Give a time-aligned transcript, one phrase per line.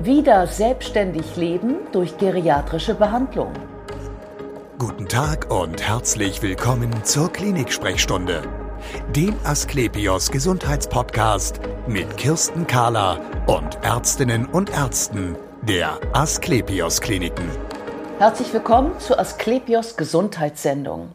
[0.00, 3.52] Wieder selbstständig leben durch geriatrische Behandlung.
[4.76, 8.42] Guten Tag und herzlich willkommen zur Klinik-Sprechstunde,
[9.14, 17.48] dem Asklepios Gesundheitspodcast mit Kirsten Kahler und Ärztinnen und Ärzten der Asklepios Kliniken.
[18.18, 21.10] Herzlich willkommen zur Asklepios Gesundheitssendung.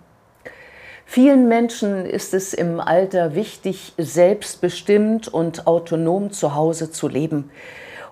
[1.06, 7.52] Vielen Menschen ist es im Alter wichtig, selbstbestimmt und autonom zu Hause zu leben.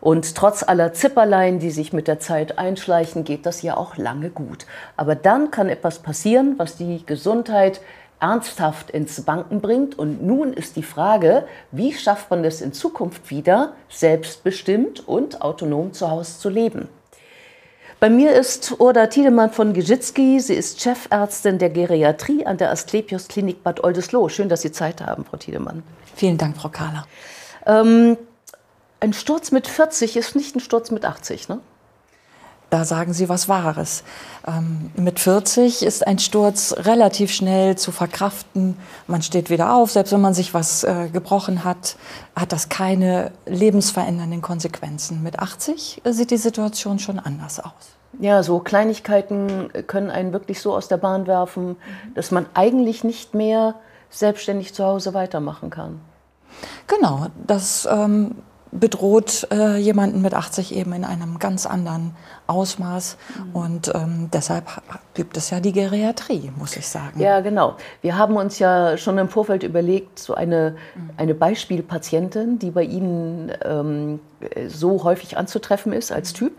[0.02, 4.30] Und trotz aller Zipperlein, die sich mit der Zeit einschleichen, geht das ja auch lange
[4.30, 4.66] gut.
[4.96, 7.82] Aber dann kann etwas passieren, was die Gesundheit
[8.20, 9.98] ernsthaft ins Banken bringt.
[9.98, 15.94] Und nun ist die Frage, wie schafft man es in Zukunft wieder, selbstbestimmt und autonom
[15.94, 16.90] zu Hause zu leben?
[18.00, 20.40] Bei mir ist Urda Tiedemann von Gizitzki.
[20.40, 24.30] Sie ist Chefärztin der Geriatrie an der Asklepios Klinik Bad Oldesloe.
[24.30, 25.82] Schön, dass Sie Zeit haben, Frau Tiedemann.
[26.16, 27.08] Vielen Dank, Frau Kahler.
[27.66, 28.16] Ähm,
[29.00, 31.60] ein Sturz mit 40 ist nicht ein Sturz mit 80, ne?
[32.70, 34.04] Da sagen Sie was Wahres.
[34.46, 38.78] Ähm, mit 40 ist ein Sturz relativ schnell zu verkraften.
[39.08, 39.92] Man steht wieder auf.
[39.92, 41.96] Selbst wenn man sich was äh, gebrochen hat,
[42.36, 45.24] hat das keine lebensverändernden Konsequenzen.
[45.24, 47.72] Mit 80 sieht die Situation schon anders aus.
[48.20, 51.78] Ja, so Kleinigkeiten können einen wirklich so aus der Bahn werfen,
[52.16, 53.76] dass man eigentlich nicht mehr
[54.10, 56.02] selbstständig zu Hause weitermachen kann.
[56.88, 58.36] Genau, das ähm,
[58.72, 62.16] bedroht äh, jemanden mit 80 eben in einem ganz anderen
[62.48, 63.18] Ausmaß.
[63.38, 63.56] Mhm.
[63.56, 64.66] Und ähm, deshalb
[65.14, 67.20] gibt es ja die Geriatrie, muss ich sagen.
[67.20, 67.76] Ja, genau.
[68.02, 71.10] Wir haben uns ja schon im Vorfeld überlegt, so eine, mhm.
[71.18, 74.20] eine Beispielpatientin, die bei Ihnen ähm,
[74.68, 76.54] so häufig anzutreffen ist als Typ.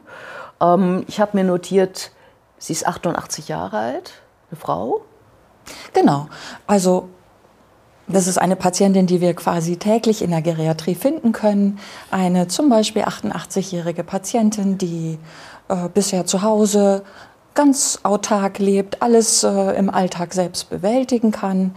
[0.61, 2.13] Ähm, ich habe mir notiert,
[2.59, 4.13] sie ist 88 Jahre alt,
[4.51, 5.03] eine Frau.
[5.93, 6.29] Genau.
[6.67, 7.09] Also
[8.09, 11.79] das ist eine Patientin, die wir quasi täglich in der Geriatrie finden können.
[12.11, 15.19] Eine zum Beispiel 88-jährige Patientin, die
[15.69, 17.03] äh, bisher zu Hause
[17.55, 21.75] ganz autark lebt, alles äh, im Alltag selbst bewältigen kann,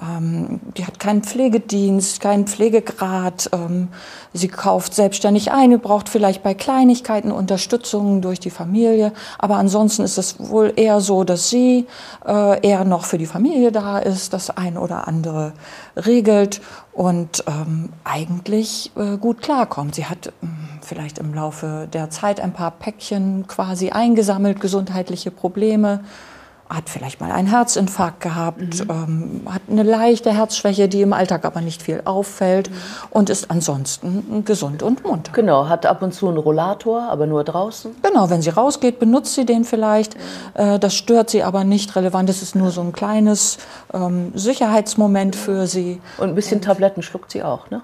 [0.00, 3.50] ähm, die hat keinen Pflegedienst, keinen Pflegegrad.
[3.52, 3.88] Ähm,
[4.32, 9.12] sie kauft selbstständig ein, braucht vielleicht bei Kleinigkeiten Unterstützung durch die Familie.
[9.38, 11.86] Aber ansonsten ist es wohl eher so, dass sie
[12.26, 15.52] äh, eher noch für die Familie da ist, das ein oder andere
[15.96, 16.60] regelt
[16.92, 19.94] und ähm, eigentlich äh, gut klarkommt.
[19.94, 26.00] Sie hat ähm, vielleicht im Laufe der Zeit ein paar Päckchen quasi eingesammelt, gesundheitliche Probleme
[26.68, 28.90] hat vielleicht mal einen Herzinfarkt gehabt, mhm.
[28.90, 32.74] ähm, hat eine leichte Herzschwäche, die im Alltag aber nicht viel auffällt mhm.
[33.10, 35.32] und ist ansonsten gesund und munter.
[35.32, 37.94] Genau, hat ab und zu einen Rollator, aber nur draußen.
[38.02, 40.16] Genau, wenn sie rausgeht, benutzt sie den vielleicht.
[40.16, 40.20] Mhm.
[40.60, 42.28] Äh, das stört sie aber nicht relevant.
[42.28, 43.58] Das ist nur so ein kleines
[43.92, 46.00] ähm, Sicherheitsmoment für sie.
[46.18, 47.82] Und ein bisschen und Tabletten schluckt sie auch, ne?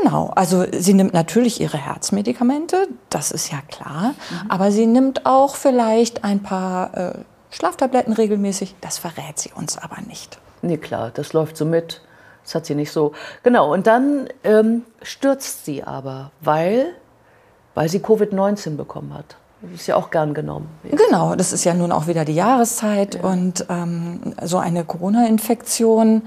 [0.00, 4.50] Genau, also sie nimmt natürlich ihre Herzmedikamente, das ist ja klar, mhm.
[4.50, 7.12] aber sie nimmt auch vielleicht ein paar äh,
[7.52, 8.74] Schlaftabletten regelmäßig.
[8.80, 10.38] Das verrät sie uns aber nicht.
[10.62, 12.00] Nee, klar, das läuft so mit.
[12.42, 13.12] Das hat sie nicht so.
[13.44, 16.86] Genau, und dann ähm, stürzt sie aber, weil,
[17.74, 19.36] weil sie Covid-19 bekommen hat.
[19.60, 20.68] Das ist ja auch gern genommen.
[20.82, 23.22] Genau, das ist ja nun auch wieder die Jahreszeit ja.
[23.22, 26.22] und ähm, so eine Corona-Infektion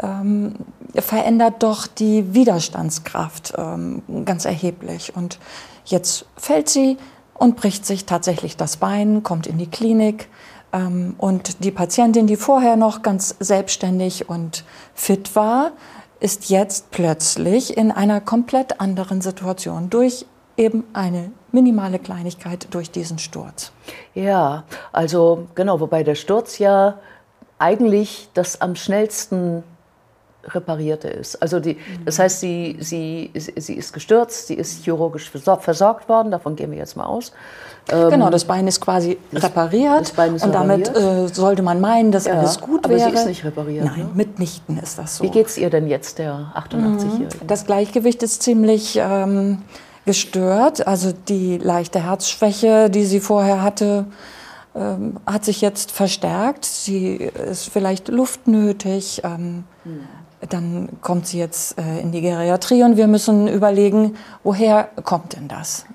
[0.00, 0.54] ähm,
[0.94, 5.16] verändert doch die Widerstandskraft ähm, ganz erheblich.
[5.16, 5.40] Und
[5.84, 6.96] jetzt fällt sie
[7.34, 10.28] und bricht sich tatsächlich das Bein, kommt in die Klinik.
[10.76, 14.64] Ähm, und die Patientin, die vorher noch ganz selbstständig und
[14.94, 15.72] fit war,
[16.20, 20.26] ist jetzt plötzlich in einer komplett anderen Situation durch
[20.56, 23.72] eben eine minimale Kleinigkeit durch diesen Sturz.
[24.14, 26.98] Ja, also genau, wobei der Sturz ja
[27.58, 29.62] eigentlich das am schnellsten
[30.48, 31.40] reparierte ist.
[31.42, 36.56] Also die, das heißt, sie, sie, sie ist gestürzt, sie ist chirurgisch versorgt worden, davon
[36.56, 37.32] gehen wir jetzt mal aus.
[37.88, 41.62] Ähm, genau, das Bein ist quasi das, repariert das Bein ist und damit äh, sollte
[41.62, 43.08] man meinen, dass ja, alles gut aber wäre.
[43.08, 43.84] Aber sie ist nicht repariert.
[43.84, 44.10] Nein, ne?
[44.14, 45.24] mitnichten ist das so.
[45.24, 47.24] Wie geht es ihr denn jetzt, der 88-Jährige?
[47.42, 47.46] Mhm.
[47.46, 49.62] Das Gleichgewicht ist ziemlich ähm,
[50.04, 50.86] gestört.
[50.86, 54.06] Also die leichte Herzschwäche, die sie vorher hatte,
[54.74, 56.64] ähm, hat sich jetzt verstärkt.
[56.64, 59.22] Sie ist vielleicht luftnötig.
[59.24, 60.00] Ähm, hm
[60.52, 65.48] dann kommt sie jetzt äh, in die Geriatrie und wir müssen überlegen, woher kommt denn
[65.48, 65.86] das?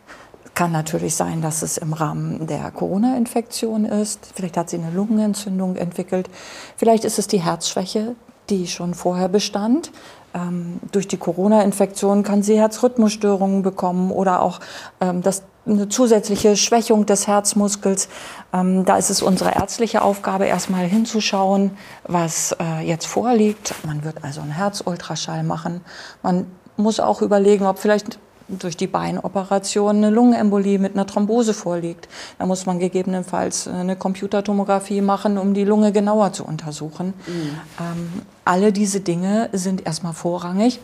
[0.54, 4.32] Kann natürlich sein, dass es im Rahmen der Corona-Infektion ist.
[4.36, 6.30] Vielleicht hat sie eine Lungenentzündung entwickelt.
[6.76, 8.16] Vielleicht ist es die Herzschwäche,
[8.50, 9.92] die schon vorher bestand.
[10.34, 14.60] Ähm, durch die Corona-Infektion kann sie Herzrhythmusstörungen bekommen oder auch
[15.02, 18.10] ähm, das eine zusätzliche Schwächung des Herzmuskels.
[18.54, 21.72] Ähm, da ist es unsere ärztliche Aufgabe, erstmal hinzuschauen,
[22.04, 23.76] was äh, jetzt vorliegt.
[23.86, 25.82] Man wird also einen Herzultraschall machen.
[26.24, 26.48] Man
[26.78, 28.18] muss auch überlegen, ob vielleicht
[28.48, 32.08] durch die Beinoperation eine Lungenembolie mit einer Thrombose vorliegt.
[32.40, 37.14] Da muss man gegebenenfalls eine Computertomographie machen, um die Lunge genauer zu untersuchen.
[37.28, 37.34] Mhm.
[37.80, 38.10] Ähm,
[38.46, 40.80] alle diese Dinge sind erstmal vorrangig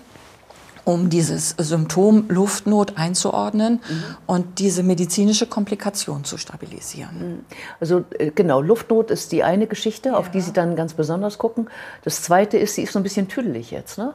[0.87, 4.03] um dieses Symptom Luftnot einzuordnen mhm.
[4.25, 7.17] und diese medizinische Komplikation zu stabilisieren.
[7.19, 7.39] Mhm.
[7.81, 10.15] Also äh, genau, Luftnot ist die eine Geschichte, ja.
[10.15, 11.69] auf die Sie dann ganz besonders gucken.
[12.05, 14.13] Das zweite ist, sie ist so ein bisschen tüdelig jetzt, ne?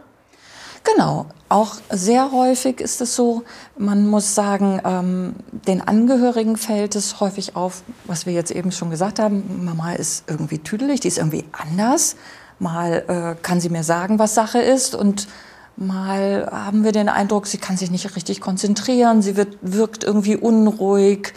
[0.85, 3.45] Genau, auch sehr häufig ist es so,
[3.77, 5.35] man muss sagen, ähm,
[5.67, 10.25] den Angehörigen fällt es häufig auf, was wir jetzt eben schon gesagt haben, Mama ist
[10.29, 12.17] irgendwie tüdelig, die ist irgendwie anders,
[12.59, 15.29] mal äh, kann sie mir sagen, was Sache ist und
[15.77, 20.37] mal haben wir den Eindruck, sie kann sich nicht richtig konzentrieren, sie wird, wirkt irgendwie
[20.37, 21.35] unruhig.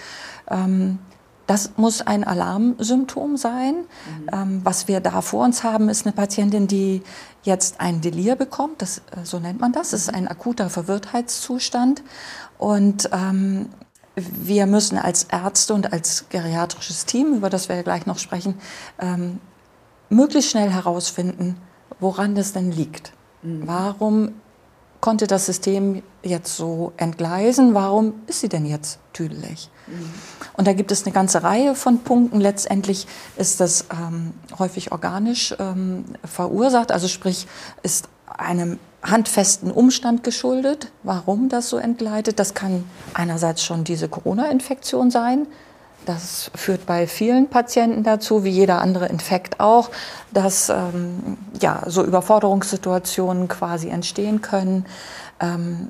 [0.50, 1.00] Ähm,
[1.48, 3.76] das muss ein Alarmsymptom sein.
[3.76, 4.30] Mhm.
[4.34, 7.04] Ähm, was wir da vor uns haben, ist eine Patientin, die
[7.46, 12.04] jetzt ein Delir bekommt, das, äh, so nennt man das, das ist ein akuter Verwirrtheitszustand.
[12.58, 13.70] Und ähm,
[14.16, 18.56] wir müssen als Ärzte und als geriatrisches Team, über das wir ja gleich noch sprechen,
[19.00, 19.40] ähm,
[20.10, 21.58] möglichst schnell herausfinden,
[22.00, 23.14] woran das denn liegt.
[23.42, 23.68] Mhm.
[23.68, 24.34] Warum
[25.06, 27.76] konnte das System jetzt so entgleisen?
[27.76, 29.70] Warum ist sie denn jetzt tüdelig?
[29.86, 30.12] Mhm.
[30.54, 32.42] Und da gibt es eine ganze Reihe von Punkten.
[32.42, 33.06] Letztendlich
[33.38, 37.46] ist das ähm, häufig organisch ähm, verursacht, also sprich
[37.84, 42.40] ist einem handfesten Umstand geschuldet, warum das so entgleitet.
[42.40, 45.46] Das kann einerseits schon diese Corona-Infektion sein,
[46.06, 49.90] das führt bei vielen Patienten dazu, wie jeder andere Infekt auch,
[50.32, 54.86] dass ähm, ja, so Überforderungssituationen quasi entstehen können.
[55.40, 55.90] Ähm,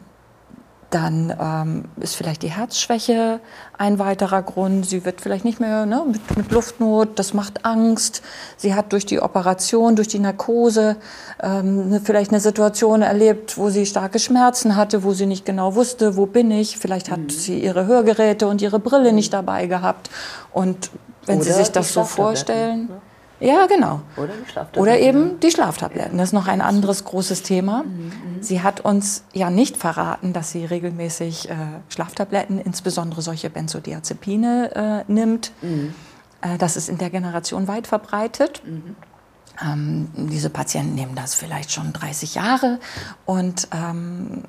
[0.95, 3.41] dann ähm, ist vielleicht die Herzschwäche
[3.77, 4.85] ein weiterer Grund.
[4.85, 8.21] Sie wird vielleicht nicht mehr ne, mit, mit, Luftnot, das macht Angst.
[8.55, 10.95] Sie hat durch die Operation, durch die Narkose
[11.43, 15.75] ähm, ne, vielleicht eine Situation erlebt, wo sie starke Schmerzen hatte, wo sie nicht genau
[15.75, 16.77] wusste, wo bin ich.
[16.77, 17.29] Vielleicht hat mhm.
[17.29, 20.09] sie ihre Hörgeräte und ihre Brille nicht dabei gehabt.
[20.53, 20.91] Und
[21.25, 22.87] wenn Oder Sie sich das so vorstellen.
[22.87, 23.01] Ne?
[23.39, 24.01] Ja, genau.
[24.15, 24.33] Oder,
[24.77, 26.17] Oder eben die Schlaftabletten.
[26.17, 27.83] Das ist noch ein anderes großes Thema.
[27.83, 28.11] Mhm, mhm.
[28.41, 31.55] Sie hat uns ja nicht verraten, dass sie regelmäßig äh,
[31.89, 35.51] Schlaftabletten, insbesondere solche Benzodiazepine, äh, nimmt.
[35.61, 35.93] Mhm.
[36.41, 38.61] Äh, das ist in der Generation weit verbreitet.
[38.65, 38.95] Mhm.
[39.61, 42.79] Ähm, diese Patienten nehmen das vielleicht schon 30 Jahre
[43.25, 44.43] und ähm,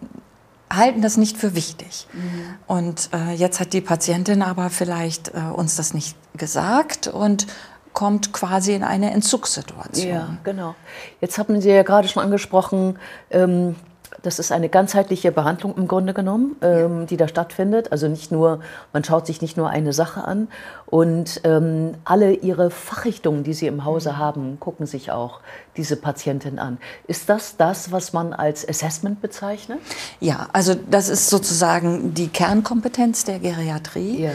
[0.73, 2.07] halten das nicht für wichtig.
[2.13, 2.55] Mhm.
[2.67, 7.47] Und äh, jetzt hat die Patientin aber vielleicht äh, uns das nicht gesagt und
[7.97, 10.07] kommt quasi in eine Entzugssituation.
[10.07, 10.75] Ja, genau.
[11.23, 12.99] Jetzt haben Sie ja gerade schon angesprochen,
[13.31, 13.75] ähm,
[14.23, 17.93] das ist eine ganzheitliche Behandlung im Grunde genommen, ähm, die da stattfindet.
[17.93, 18.61] Also nicht nur,
[18.93, 20.49] man schaut sich nicht nur eine Sache an
[20.87, 24.19] und ähm, alle ihre Fachrichtungen, die sie im Hause mhm.
[24.19, 25.41] haben, gucken sich auch
[25.77, 26.79] diese Patientin an.
[27.07, 29.79] Ist das das, was man als Assessment bezeichnet?
[30.21, 34.25] Ja, also das ist sozusagen die Kernkompetenz der Geriatrie.
[34.25, 34.31] Ja.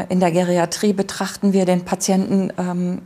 [0.00, 3.02] Äh, in der Geriatrie betrachten wir den Patienten ähm,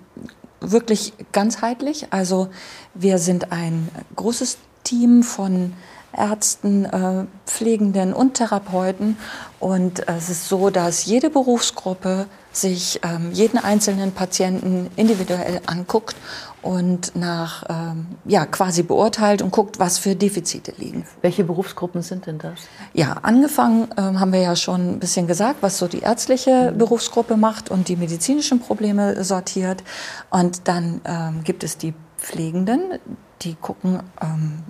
[0.61, 2.08] wirklich ganzheitlich.
[2.11, 2.49] Also
[2.94, 5.73] wir sind ein großes Team von
[6.17, 9.17] Ärzten, äh, Pflegenden und Therapeuten.
[9.61, 16.17] Und äh, es ist so, dass jede Berufsgruppe sich ähm, jeden einzelnen Patienten individuell anguckt
[16.62, 21.06] und nach ähm, ja quasi beurteilt und guckt, was für Defizite liegen.
[21.23, 22.59] Welche Berufsgruppen sind denn das?
[22.93, 26.79] Ja, angefangen ähm, haben wir ja schon ein bisschen gesagt, was so die ärztliche mhm.
[26.79, 29.85] Berufsgruppe macht und die medizinischen Probleme sortiert.
[30.31, 32.99] Und dann ähm, gibt es die Pflegenden,
[33.42, 34.62] die gucken, ähm,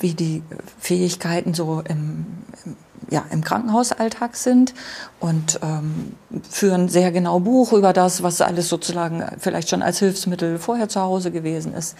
[0.00, 0.42] wie die
[0.78, 2.26] Fähigkeiten so im,
[2.64, 2.76] im
[3.10, 4.74] ja, im Krankenhausalltag sind
[5.20, 6.14] und ähm,
[6.48, 11.00] führen sehr genau Buch über das, was alles sozusagen vielleicht schon als Hilfsmittel vorher zu
[11.00, 11.96] Hause gewesen ist.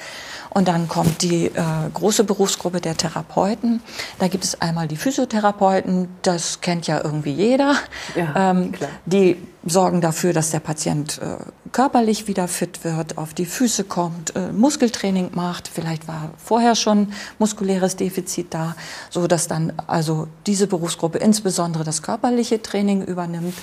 [0.50, 1.52] Und dann kommt die äh,
[1.92, 3.80] große Berufsgruppe der Therapeuten.
[4.18, 7.74] Da gibt es einmal die Physiotherapeuten, das kennt ja irgendwie jeder.
[8.14, 8.72] Ja, ähm,
[9.06, 11.36] die sorgen dafür, dass der Patient äh,
[11.72, 15.68] körperlich wieder fit wird, auf die Füße kommt, äh, Muskeltraining macht.
[15.68, 18.76] Vielleicht war vorher schon muskuläres Defizit da,
[19.10, 23.54] so dass dann also diese Berufsgruppe insbesondere das körperliche Training übernimmt.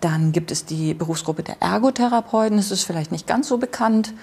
[0.00, 2.56] Dann gibt es die Berufsgruppe der Ergotherapeuten.
[2.56, 4.14] Das ist vielleicht nicht ganz so bekannt.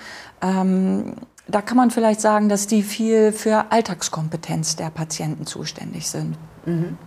[0.42, 1.14] Ähm,
[1.48, 6.36] da kann man vielleicht sagen, dass die viel für Alltagskompetenz der Patienten zuständig sind.
[6.66, 6.98] Mhm.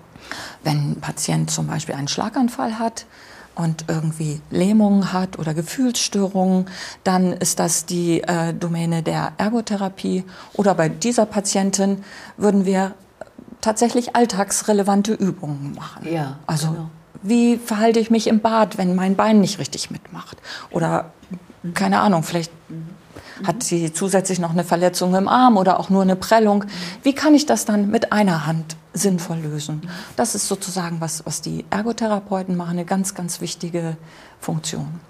[0.63, 3.07] Wenn ein Patient zum Beispiel einen Schlaganfall hat,
[3.55, 6.67] und irgendwie Lähmungen hat oder Gefühlsstörungen,
[7.05, 10.25] dann ist das die äh, Domäne der Ergotherapie.
[10.55, 12.05] Oder bei dieser Patientin
[12.37, 12.95] würden wir
[13.61, 16.07] tatsächlich alltagsrelevante Übungen machen.
[16.11, 16.91] Ja, also genau.
[17.23, 20.39] wie verhalte ich mich im Bad, wenn mein Bein nicht richtig mitmacht?
[20.71, 21.13] Oder
[21.75, 23.00] keine Ahnung, vielleicht mhm.
[23.45, 26.65] Hat sie zusätzlich noch eine Verletzung im Arm oder auch nur eine Prellung.
[27.03, 29.83] Wie kann ich das dann mit einer Hand sinnvoll lösen.
[30.17, 33.97] Das ist sozusagen was, was die Ergotherapeuten machen, eine ganz, ganz wichtige
[34.41, 35.01] Funktion.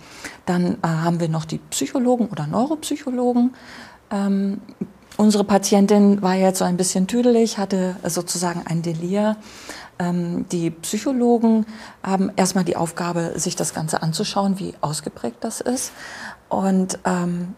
[0.46, 3.54] Dann äh, haben wir noch die Psychologen oder Neuropsychologen.
[4.10, 4.60] Ähm,
[5.16, 9.36] unsere Patientin war jetzt so ein bisschen tüdelig, hatte sozusagen ein Delir.
[9.98, 11.64] Ähm, die Psychologen
[12.02, 15.92] haben erstmal die Aufgabe, sich das Ganze anzuschauen, wie ausgeprägt das ist.
[16.48, 17.54] Und ähm,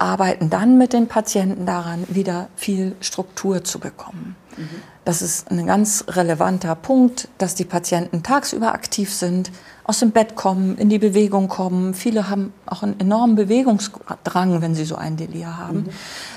[0.00, 4.36] arbeiten dann mit den Patienten daran, wieder viel Struktur zu bekommen.
[4.56, 4.68] Mhm.
[5.04, 9.50] Das ist ein ganz relevanter Punkt, dass die Patienten tagsüber aktiv sind,
[9.84, 11.94] aus dem Bett kommen, in die Bewegung kommen.
[11.94, 15.90] Viele haben auch einen enormen Bewegungsdrang, wenn sie so ein Delir haben, mhm.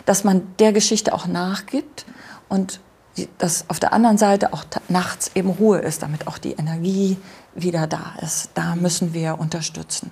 [0.05, 2.05] dass man der Geschichte auch nachgibt
[2.49, 2.79] und
[3.37, 7.17] dass auf der anderen Seite auch nachts eben Ruhe ist, damit auch die Energie
[7.53, 8.49] wieder da ist.
[8.55, 10.09] Da müssen wir unterstützen.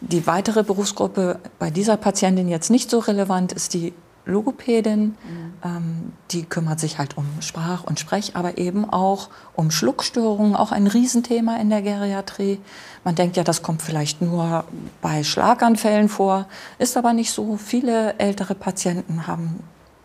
[0.00, 3.92] Die weitere Berufsgruppe bei dieser Patientin jetzt nicht so relevant ist die
[4.24, 5.00] Logopädin.
[5.02, 5.14] Mhm.
[5.62, 10.72] Ähm, die kümmert sich halt um Sprach- und Sprech, aber eben auch um Schluckstörungen, auch
[10.72, 12.60] ein Riesenthema in der Geriatrie.
[13.04, 14.64] Man denkt ja, das kommt vielleicht nur
[15.02, 16.46] bei Schlaganfällen vor,
[16.78, 17.56] ist aber nicht so.
[17.56, 19.60] Viele ältere Patienten haben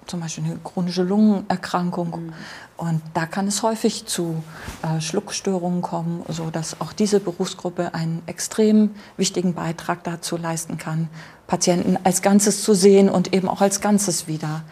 [0.07, 2.09] zum Beispiel eine chronische Lungenerkrankung.
[2.09, 2.33] Mhm.
[2.77, 4.43] Und da kann es häufig zu
[4.83, 11.09] äh, Schluckstörungen kommen, sodass auch diese Berufsgruppe einen extrem wichtigen Beitrag dazu leisten kann,
[11.47, 14.63] Patienten als Ganzes zu sehen und eben auch als Ganzes wieder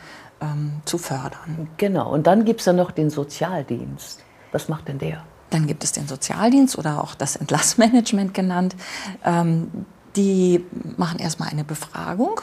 [0.41, 1.69] ähm, zu fördern.
[1.77, 2.11] Genau.
[2.11, 4.19] Und dann gibt es ja noch den Sozialdienst.
[4.51, 5.23] Was macht denn der?
[5.49, 8.75] Dann gibt es den Sozialdienst oder auch das Entlassmanagement genannt.
[9.23, 9.85] Ähm,
[10.15, 10.63] die
[10.97, 12.41] machen erstmal eine Befragung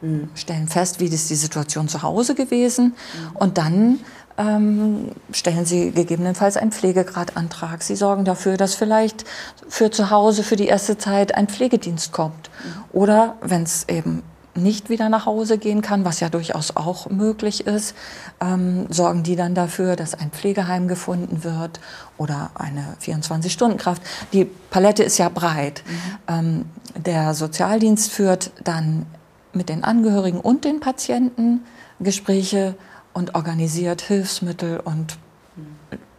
[0.00, 0.28] Mhm.
[0.34, 3.36] stellen fest, wie ist die Situation zu Hause gewesen mhm.
[3.36, 4.00] und dann
[4.36, 7.82] ähm, stellen Sie gegebenenfalls einen Pflegegradantrag.
[7.82, 9.24] Sie sorgen dafür, dass vielleicht
[9.68, 12.50] für zu Hause für die erste Zeit ein Pflegedienst kommt.
[12.50, 12.84] Mhm.
[12.92, 14.22] Oder wenn es eben
[14.56, 17.94] nicht wieder nach Hause gehen kann, was ja durchaus auch möglich ist,
[18.40, 21.80] ähm, sorgen die dann dafür, dass ein Pflegeheim gefunden wird
[22.18, 24.02] oder eine 24-Stunden-Kraft.
[24.32, 25.82] Die Palette ist ja breit.
[25.86, 26.18] Mhm.
[26.28, 26.64] Ähm,
[26.96, 29.06] der Sozialdienst führt dann
[29.54, 31.64] mit den Angehörigen und den Patienten
[32.00, 32.74] Gespräche
[33.12, 35.16] und organisiert Hilfsmittel und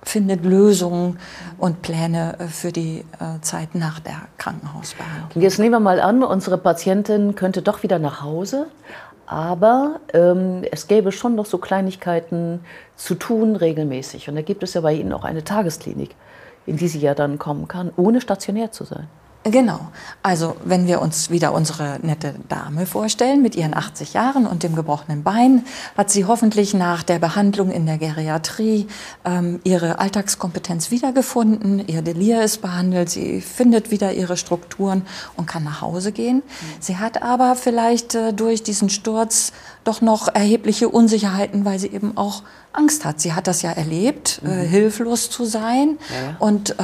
[0.04, 1.20] findet Lösungen
[1.58, 5.42] und Pläne äh, für die äh, Zeit nach der Krankenhausbehandlung.
[5.42, 8.68] Jetzt nehmen wir mal an, unsere Patientin könnte doch wieder nach Hause,
[9.26, 12.60] aber ähm, es gäbe schon noch so Kleinigkeiten
[12.96, 14.30] zu tun regelmäßig.
[14.30, 16.16] Und da gibt es ja bei Ihnen auch eine Tagesklinik,
[16.68, 19.08] in die sie ja dann kommen kann, ohne stationär zu sein.
[19.48, 19.80] Genau.
[20.24, 24.76] Also wenn wir uns wieder unsere nette Dame vorstellen mit ihren 80 Jahren und dem
[24.76, 28.88] gebrochenen Bein, hat sie hoffentlich nach der Behandlung in der Geriatrie
[29.24, 35.04] ähm, ihre Alltagskompetenz wiedergefunden, ihr Delir ist behandelt, sie findet wieder ihre Strukturen
[35.38, 36.38] und kann nach Hause gehen.
[36.38, 36.42] Mhm.
[36.80, 39.52] Sie hat aber vielleicht äh, durch diesen Sturz
[39.84, 42.42] doch noch erhebliche Unsicherheiten, weil sie eben auch
[42.74, 43.22] Angst hat.
[43.22, 44.60] Sie hat das ja erlebt, äh, mhm.
[44.60, 46.36] äh, hilflos zu sein ja.
[46.40, 46.84] und äh,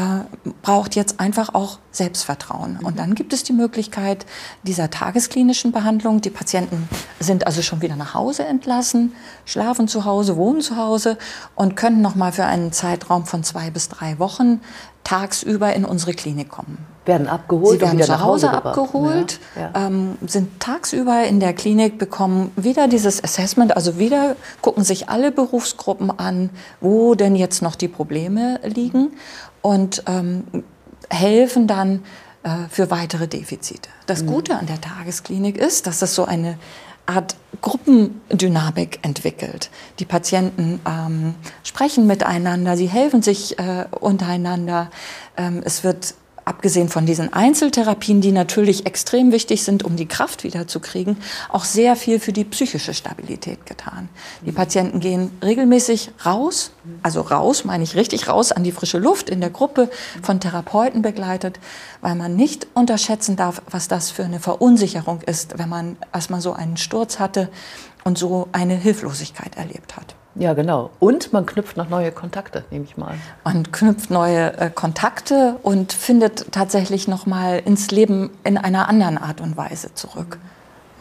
[0.61, 2.50] braucht jetzt einfach auch Selbstvertrauen.
[2.60, 2.86] Mhm.
[2.86, 4.25] Und dann gibt es die Möglichkeit
[4.63, 6.22] dieser tagesklinischen Behandlung.
[6.22, 6.88] Die Patienten
[7.20, 9.13] sind also schon wieder nach Hause entlassen,
[9.46, 11.17] schlafen zu Hause, wohnen zu Hause
[11.55, 14.62] und können noch mal für einen Zeitraum von zwei bis drei Wochen
[15.03, 16.77] tagsüber in unsere Klinik kommen.
[17.05, 17.79] Werden abgeholt.
[17.79, 19.88] Sie werden zu Hause, Hause abgeholt, ja, ja.
[19.88, 25.31] Ähm, sind tagsüber in der Klinik, bekommen wieder dieses Assessment, also wieder gucken sich alle
[25.31, 29.13] Berufsgruppen an, wo denn jetzt noch die Probleme liegen
[29.62, 30.43] und ähm,
[31.10, 32.03] helfen dann
[32.69, 33.89] für weitere Defizite.
[34.07, 34.27] Das mhm.
[34.27, 36.57] Gute an der Tagesklinik ist, dass es so eine
[37.05, 39.69] Art Gruppendynamik entwickelt.
[40.00, 44.89] Die Patienten ähm, sprechen miteinander, sie helfen sich äh, untereinander.
[45.38, 46.15] Ähm, es wird
[46.51, 51.15] abgesehen von diesen Einzeltherapien, die natürlich extrem wichtig sind, um die Kraft wiederzukriegen,
[51.48, 54.10] auch sehr viel für die psychische Stabilität getan.
[54.46, 56.72] Die Patienten gehen regelmäßig raus,
[57.03, 59.89] also raus, meine ich richtig raus an die frische Luft in der Gruppe
[60.22, 61.58] von Therapeuten begleitet,
[62.01, 66.51] weil man nicht unterschätzen darf, was das für eine Verunsicherung ist, wenn man erstmal so
[66.51, 67.50] einen Sturz hatte
[68.03, 70.15] und so eine Hilflosigkeit erlebt hat.
[70.35, 70.91] Ja, genau.
[71.00, 73.15] Und man knüpft noch neue Kontakte, nehme ich mal.
[73.43, 79.17] Man knüpft neue äh, Kontakte und findet tatsächlich noch mal ins Leben in einer anderen
[79.17, 80.38] Art und Weise zurück.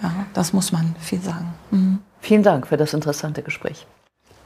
[0.03, 1.55] Ja, das muss man viel sagen.
[1.71, 1.99] Mhm.
[2.21, 3.87] Vielen Dank für das interessante Gespräch.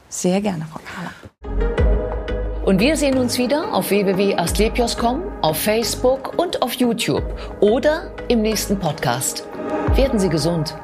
[0.09, 1.11] Sehr gerne, Frau Kahler.
[2.63, 7.23] Und wir sehen uns wieder auf www.astlepios.com, auf Facebook und auf YouTube
[7.59, 9.45] oder im nächsten Podcast.
[9.95, 10.75] Werden Sie gesund.